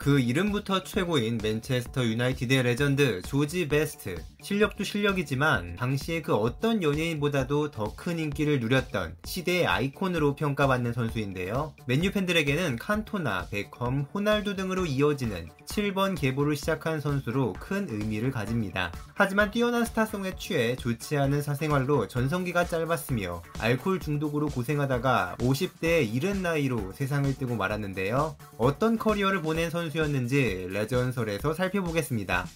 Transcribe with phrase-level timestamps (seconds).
[0.00, 4.16] 그 이름부터 최고인 맨체스터 유나이티드의 레전드 조지 베스트.
[4.40, 11.74] 실력도 실력이지만 당시에 그 어떤 연예인보다도 더 큰 인기를 누렸던 시대의 아이콘으로 평가받는 선수인데요.
[11.86, 18.90] 맨유 팬들에게는 칸토나, 베컴, 호날두 등으로 이어지는 7번 계보를 시작한 선수로 큰 의미를 가집니다.
[19.12, 26.92] 하지만 뛰어난 스타성에 취해 좋지 않은 사생활로 전성기가 짧았으며 알코올 중독으로 고생하다가 50대의 이른 나이로
[26.92, 28.36] 세상을 뜨고 말았는데요.
[28.56, 32.46] 어떤 커리어를 보낸 선수 였는지 레전설에서 살펴보겠습니다.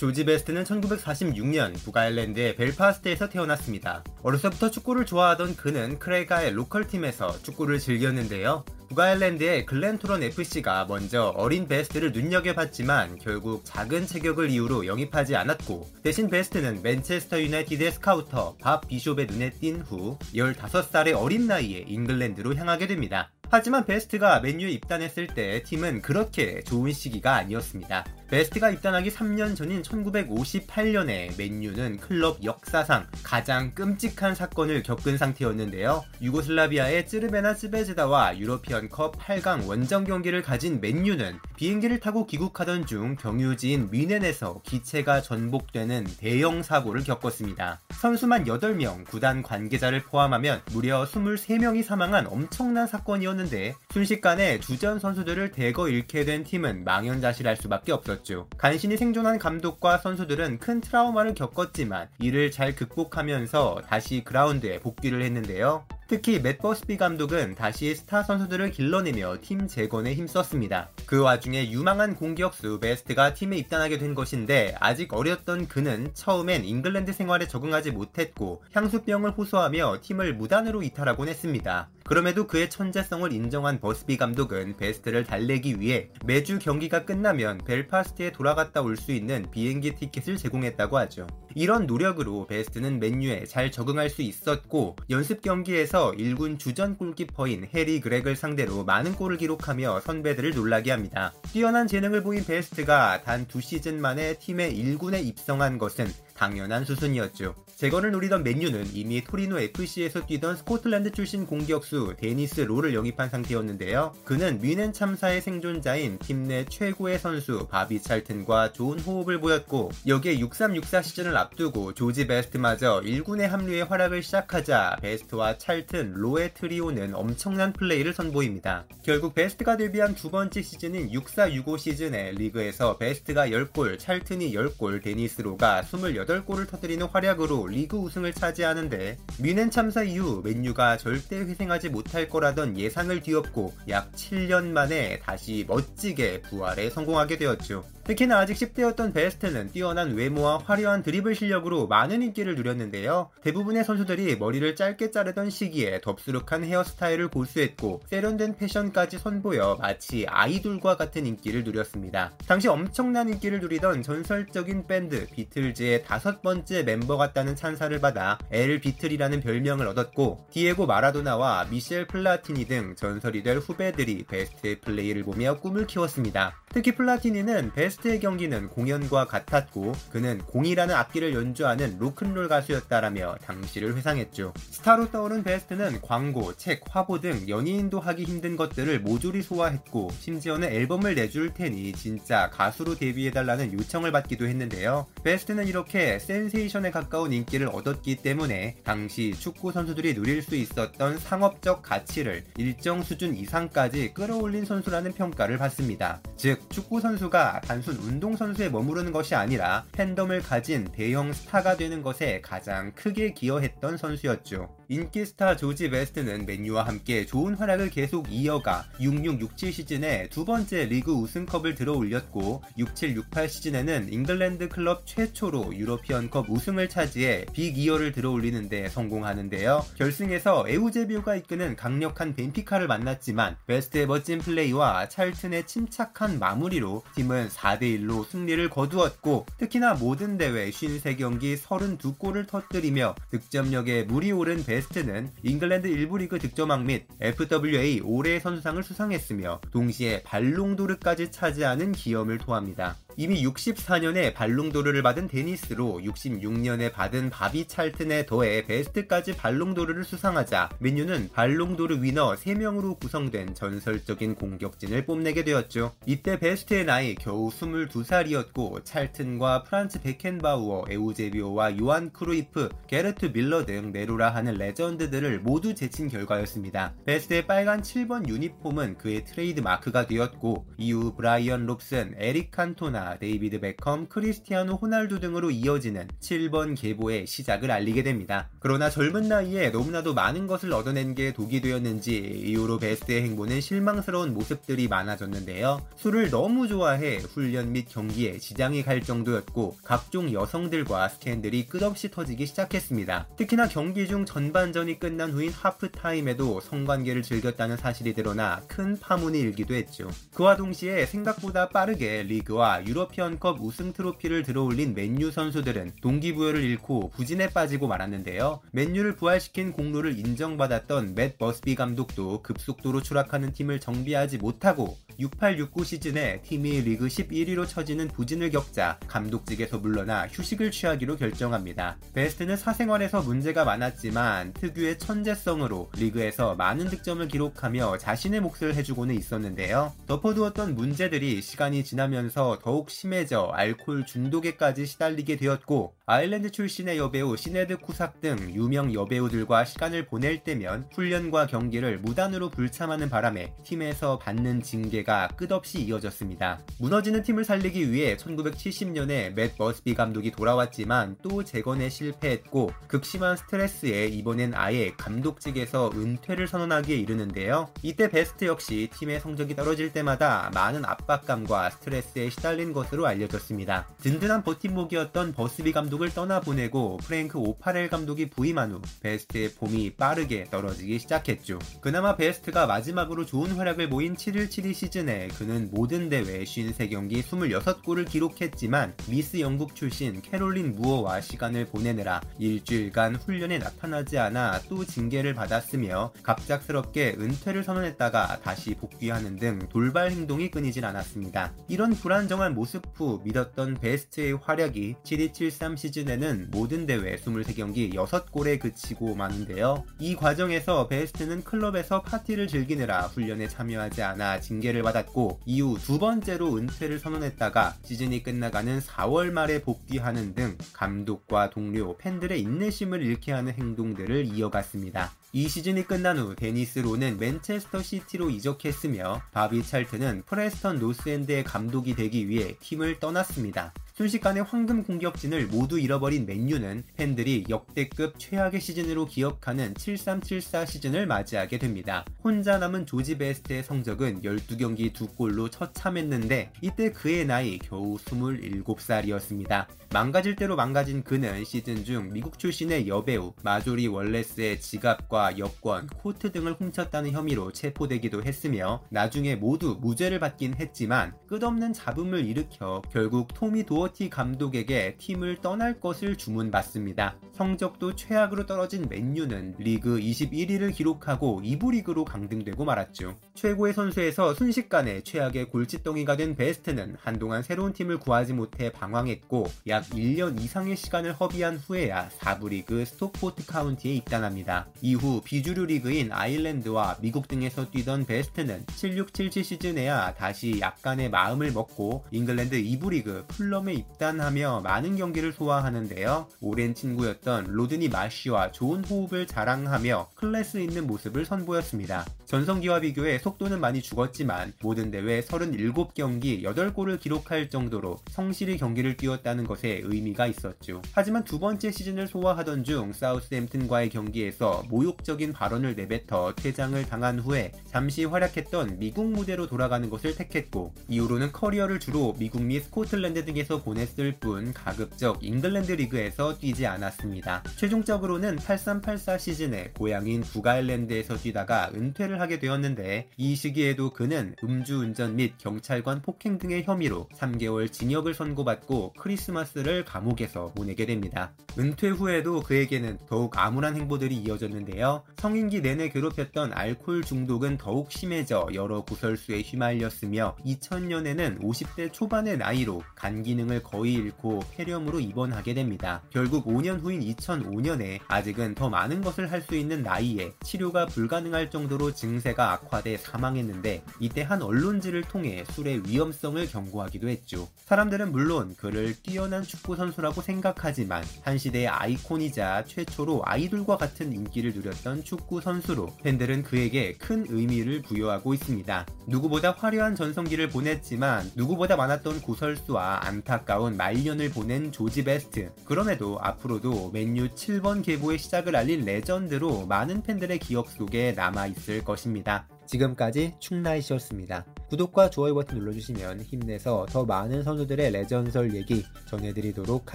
[0.00, 4.02] 조지 베스트는 1946년 북아일랜드의 벨파스트에서 태어났습니다.
[4.22, 8.64] 어려서부터 축구를 좋아하던 그는 크레가의 로컬 팀에서 축구를 즐겼는데요.
[8.88, 16.80] 북아일랜드의 글렌토런 FC가 먼저 어린 베스트를 눈여겨봤지만 결국 작은 체격을 이유로 영입하지 않았고 대신 베스트는
[16.82, 23.30] 맨체스터 유나이티드의 스카우터 밥 비숍의 눈에 띈 후 15살의 어린 나이에 잉글랜드로 향하게 됩니다.
[23.52, 28.04] 하지만 베스트가 맨유에 입단했을 때 팀은 그렇게 좋은 시기가 아니었습니다.
[28.30, 36.04] 베스트가 입단하기 3년 전인 1958년에 맨유는 클럽 역사상 가장 끔찍한 사건을 겪은 상태였는데요.
[36.22, 44.60] 유고슬라비아의 찌르베나 찌베즈다와 유로피언컵 8강 원정 경기를 가진 맨유는 비행기를 타고 귀국하던 중 경유지인 미넨에서
[44.64, 47.80] 기체가 전복되는 대형 사고를 겪었습니다.
[47.90, 56.24] 선수만 8명, 구단 관계자를 포함하면 무려 23명이 사망한 엄청난 사건이었는데 순식간에 주전 선수들을 대거 잃게
[56.24, 58.19] 된 팀은 망연자실할 수밖에 없었죠.
[58.20, 58.46] 있었죠.
[58.56, 65.84] 간신히 생존한 감독과 선수들은 큰 트라우마를 겪었지만 이를 잘 극복하면서 다시 그라운드에 복귀를 했는데요.
[66.10, 70.90] 특히 맷 버스비 감독은 다시 스타 선수들을 길러내며 팀 재건에 힘썼습니다.
[71.06, 77.46] 그 와중에 유망한 공격수 베스트가 팀에 입단하게 된 것인데 아직 어렸던 그는 처음엔 잉글랜드 생활에
[77.46, 81.88] 적응하지 못했고 향수병을 호소하며 팀을 무단으로 이탈하곤 했습니다.
[82.04, 88.96] 그럼에도 그의 천재성을 인정한 버스비 감독은 베스트를 달래기 위해 매주 경기가 끝나면 벨파스트에 돌아갔다 올
[88.96, 91.28] 수 있는 비행기 티켓을 제공했다고 하죠.
[91.54, 98.00] 이런 노력으로 베스트는 맨유에 잘 적응할 수 있었고 연습 경기에서 팀에서 1군 주전 골키퍼인 해리
[98.00, 101.32] 그렉을 상대로 많은 골을 기록하며 선배들을 놀라게 합니다.
[101.52, 107.54] 뛰어난 재능을 보인 베스트가 단 두 시즌 만에 팀의 1군에 입성한 것은 당연한 수순이었죠.
[107.80, 114.12] 재건을 노리던 맨유는 이미 토리노 FC에서 뛰던 스코틀랜드 출신 공격수 데니스 로를 영입한 상태였는데요.
[114.22, 121.00] 그는 뮌헨 참사의 생존자인 팀 내 최고의 선수 바비 찰튼과 좋은 호흡을 보였고 여기에 6364
[121.00, 128.84] 시즌을 앞두고 조지 베스트마저 1군에 합류해 활약을 시작하자 베스트와 찰튼, 로의 트리오는 엄청난 플레이를 선보입니다.
[129.04, 135.82] 결국 베스트가 데뷔한 두 번째 시즌인 6465 시즌에 리그에서 베스트가 10골, 찰튼이 10골, 데니스 로가
[135.82, 143.20] 28골을 터뜨리는 활약으로 리그 우승을 차지하는데 뮌헨 참사 이후 맨유가 절대 회생하지 못할 거라던 예상을
[143.20, 147.84] 뒤엎고 약 7년 만에 다시 멋지게 부활에 성공하게 되었죠.
[148.10, 153.30] 특히나 아직 10대였던 베스트는 뛰어난 외모와 화려한 드리블 실력으로 많은 인기를 누렸는데요.
[153.42, 161.24] 대부분의 선수들이 머리를 짧게 자르던 시기에 덥수룩한 헤어스타일을 고수했고 세련된 패션까지 선보여 마치 아이돌과 같은
[161.24, 162.32] 인기를 누렸습니다.
[162.48, 169.40] 당시 엄청난 인기를 누리던 전설적인 밴드 비틀즈의 다섯 번째 멤버 같다는 찬사를 받아 엘 비틀이라는
[169.42, 176.54] 별명을 얻었고 디에고 마라도나와 미셸 플라티니 등 전설이 될 후배들이 베스트의 플레이를 보며 꿈을 키웠습니다.
[176.72, 184.54] 특히 플라티니는 베스트의 경기는 공연과 같았고 그는 공이라는 악기를 연주하는 로큰롤 가수였다라며 당시를 회상했죠.
[184.56, 191.16] 스타로 떠오른 베스트는 광고, 책, 화보 등 연예인도 하기 힘든 것들을 모조리 소화했고 심지어는 앨범을
[191.16, 195.06] 내줄 테니 진짜 가수로 데뷔해달라는 요청을 받기도 했는데요.
[195.24, 202.44] 베스트는 이렇게 센세이션에 가까운 인기를 얻었기 때문에 당시 축구 선수들이 누릴 수 있었던 상업적 가치를
[202.58, 206.22] 일정 수준 이상까지 끌어올린 선수라는 평가를 받습니다.
[206.40, 212.40] 즉 축구 선수가 단순 운동 선수에 머무르는 것이 아니라 팬덤을 가진 대형 스타가 되는 것에
[212.40, 214.79] 가장 크게 기여했던 선수였죠.
[214.92, 221.12] 인기 스타 조지 베스트는 맨유와 함께 좋은 활약을 계속 이어가 66-67 시즌에 두 번째 리그
[221.12, 229.84] 우승컵을 들어 올렸고 67-68 시즌에는 잉글랜드 클럽 최초로 유로피언컵 우승을 차지해 빅이어를 들어 올리는데 성공하는데요.
[229.96, 238.68] 결승에서 에우제비오가 이끄는 강력한 벤피카를 만났지만 베스트의 멋진 플레이와 찰튼의 침착한 마무리로 팀은 4대1로 승리를
[238.68, 246.38] 거두었고 특히나 모든 대회 53경기 32골을 터뜨리며 득점력에 물이 오른 베스트 베스트는 잉글랜드 1부 리그
[246.38, 252.96] 득점왕 및 FWA 올해의 선수상을 수상했으며 동시에 발롱도르까지 차지하는 기염을 토합니다.
[253.16, 261.30] 이미 64년에 발롱도르를 받은 데니스 로 66년에 받은 바비 찰튼에 더해 베스트까지 발롱도르를 수상하자 맨유는
[261.32, 265.94] 발롱도르 위너 3명으로 구성된 전설적인 공격진을 뽐내게 되었죠.
[266.06, 274.34] 이때 베스트의 나이 겨우 22살이었고 찰튼과 프란츠 베켄바우어, 에우제비오와 요한 크루이프, 게르트 뮐러 등 내로라
[274.34, 276.94] 하는 레전드들을 모두 제친 결과였습니다.
[277.04, 284.08] 베스트의 빨간 7번 유니폼은 그의 트레이드 마크가 되었고 이후 브라이언 롭슨, 에릭 칸토나, 데이비드 베컴,
[284.08, 288.50] 크리스티아노 호날두 등으로 이어지는 7번 계보의 시작을 알리게 됩니다.
[288.58, 292.14] 그러나 젊은 나이에 너무나도 많은 것을 얻어낸 게 독이 되었는지
[292.44, 295.80] 이후로 베스트의 행보는 실망스러운 모습들이 많아졌는데요.
[295.96, 303.28] 술을 너무 좋아해 훈련 및 경기에 지장이 갈 정도였고 각종 여성들과 스캔들이 끝없이 터지기 시작했습니다.
[303.38, 310.10] 특히나 경기 중 전반전이 끝난 후인 하프타임에도 성관계를 즐겼다는 사실이 드러나 큰 파문이 일기도 했죠.
[310.34, 317.86] 그와 동시에 생각보다 빠르게 리그와 유러피언컵 우승 트로피를 들어올린 맨유 선수들은 동기부여를 잃고 부진에 빠지고
[317.86, 318.60] 말았는데요.
[318.72, 326.80] 맨유를 부활시킨 공로를 인정받았던 맷 버스비 감독도 급속도로 추락하는 팀을 정비하지 못하고 68-69 시즌에 팀이
[326.80, 331.98] 리그 11위로 처지는 부진을 겪자 감독직에서 물러나 휴식을 취하기로 결정합니다.
[332.14, 339.92] 베스트는 사생활에서 문제가 많았지만 특유의 천재성으로 리그에서 많은 득점을 기록하며 자신의 몫을 해주고는 있었는데요.
[340.06, 348.20] 덮어두었던 문제들이 시간이 지나면서 더욱 심해져 알코올 중독에까지 시달리게 되었고 아일랜드 출신의 여배우 시네드 쿠삭
[348.20, 355.80] 등 유명 여배우들과 시간을 보낼 때면 훈련과 경기를 무단으로 불참하는 바람에 팀에서 받는 징계가 끝없이
[355.80, 356.60] 이어졌습니다.
[356.78, 364.54] 무너지는 팀을 살리기 위해 1970년에 맷 버스비 감독이 돌아왔지만 또 재건에 실패했고 극심한 스트레스에 이번엔
[364.54, 367.68] 아예 감독직에서 은퇴를 선언하기에 이르는데요.
[367.82, 373.88] 이때 베스트 역시 팀의 성적이 떨어질 때마다 많은 압박감과 스트레스에 시달린 것으로 알려졌습니다.
[374.02, 381.58] 든든한 버팀목이었던 버스비 감독을 떠나보내고 프랭크 오파렐 감독이 부임한 후 베스트의 폼이 빠르게 떨어지기 시작했죠.
[381.80, 389.40] 그나마 베스트가 마지막으로 좋은 활약을 보인 71-72 시즌에 그는 모든 대회 53경기 26골을 기록했지만 미스
[389.40, 397.64] 영국 출신 캐롤린 무어와 시간을 보내느라 일주일간 훈련에 나타나지 않아 또 징계를 받았으며 갑작스럽게 은퇴를
[397.64, 401.52] 선언했다가 다시 복귀하는 등 돌발 행동이 끊이질 않았습니다.
[401.68, 409.84] 이런 불안정한 모습 후 믿었던 베스트의 활약이 7273 시즌에는 모든 대회 23경기 6골에 그치고 마는데요.
[409.98, 416.98] 이 과정에서 베스트는 클럽에서 파티를 즐기느라 훈련에 참여하지 않아 징계를 받았고 이후 두 번째로 은퇴를
[416.98, 425.12] 선언했다가 시즌이 끝나가는 4월 말에 복귀하는 등 감독과 동료, 팬들의 인내심을 잃게 하는 행동들을 이어갔습니다.
[425.32, 432.28] 이 시즌이 끝난 후 데니스 로는 맨체스터 시티로 이적했으며 바비 찰튼은 프레스턴 노스엔드의 감독이 되기
[432.28, 433.72] 위해 팀을 떠났습니다.
[434.00, 442.06] 순식간에 황금 공격진을 모두 잃어버린 맨유는 팬들이 역대급 최악의 시즌으로 기억하는 7374 시즌을 맞이하게 됩니다.
[442.24, 449.66] 혼자 남은 조지 베스트의 성적은 12경기 2골로 처참했는데 이때 그의 나이 겨우 27살이었습니다.
[449.92, 456.54] 망가질 대로 망가진 그는 시즌 중 미국 출신의 여배우 마조리 월레스의 지갑과 여권, 코트 등을
[456.54, 464.10] 훔쳤다는 혐의로 체포되기도 했으며 나중에 모두 무죄를 받긴 했지만 끝없는 잡음을 일으켜 결국 토미 도허티
[464.10, 467.16] 감독에게 팀을 떠날 것을 주문받습니다.
[467.32, 473.16] 성적도 최악으로 떨어진 맨유는 리그 21위를 기록하고 2부 리그로 강등되고 말았죠.
[473.34, 480.40] 최고의 선수에서 순식간에 최악의 골칫덩이가 된 베스트는 한동안 새로운 팀을 구하지 못해 방황했고 약 1년
[480.40, 484.68] 이상의 시간을 허비한 후에야 4부 리그 스톡포트 카운티에 입단합니다.
[484.82, 492.62] 이후 비주류 리그인 아일랜드와 미국 등에서 뛰던 베스트는 7677 시즌에야 다시 약간의 마음을 먹고 잉글랜드
[492.62, 496.28] 2부 리그 풀럼에 입단하며 많은 경기를 소화하는데요.
[496.40, 502.04] 오랜 친구였던 로드니 마쉬와 좋은 호흡을 자랑하며 클래스 있는 모습을 선보였습니다.
[502.26, 509.80] 전성기와 비교해 속도는 많이 죽었지만 모든 대회 37경기 8골을 기록할 정도로 성실히 경기를 뛰었다는 것에
[509.82, 510.80] 의미가 있었죠.
[510.92, 518.04] 하지만 두 번째 시즌을 소화하던 중 사우스햄튼과의 경기에서 모욕적인 발언을 내뱉어 퇴장을 당한 후에 잠시
[518.04, 524.52] 활약했던 미국 무대로 돌아가는 것을 택했고 이후로는 커리어를 주로 미국 및 스코틀랜드 등에서 보냈을 뿐
[524.52, 527.42] 가급적 잉글랜드 리그에서 뛰지 않았습니다.
[527.56, 536.02] 최종적으로는 83-84 시즌에 고향인 북아일랜드에서 뛰다가 은퇴를 하게 되었는데 이 시기에도 그는 음주운전 및 경찰관
[536.02, 541.32] 폭행 등의 혐의로 3개월 징역을 선고받고 크리스마스를 감옥에서 보내게 됩니다.
[541.58, 545.02] 은퇴 후에도 그에게는 더욱 암울한 행보들이 이어졌는데요.
[545.16, 553.22] 성인기 내내 괴롭혔던 알코올 중독은 더욱 심해져 여러 구설수에 휘말렸으며 2000년에는 50대 초반의 나이로 간
[553.22, 556.02] 기능을 거의 잃고 폐렴으로 입원하게 됩니다.
[556.10, 561.92] 결국 5년 후인 2005년에 아직은 더 많은 것을 할 수 있는 나이에 치료가 불가능할 정도로
[561.92, 567.48] 증세가 악화돼 사망했는데 이때 한 언론지를 통해 술의 위험성을 경고하기도 했죠.
[567.64, 575.04] 사람들은 물론 그를 뛰어난 축구 선수라고 생각하지만 한 시대의 아이콘이자 최초로 아이돌과 같은 인기를 누렸던
[575.04, 578.86] 축구 선수로 팬들은 그에게 큰 의미를 부여하고 있습니다.
[579.06, 585.52] 누구보다 화려한 전성기를 보냈지만 누구보다 많았던 구설수와 안타 까운 말년을 보낸 조지 베스트.
[585.64, 592.48] 그럼에도 앞으로도 맨유 7번 계보의 시작을 알린 레전드로 많은 팬들의 기억 속에 남아있을 것입니다.
[592.66, 594.44] 지금까지 충나이시였습니다.
[594.68, 599.94] 구독과 좋아요 버튼 눌러주시면 힘내서 더 많은 선수들의 레전설 얘기 전해드리도록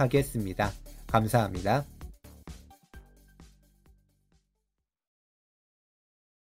[0.00, 0.70] 하겠습니다.
[1.06, 1.95] 감사합니다.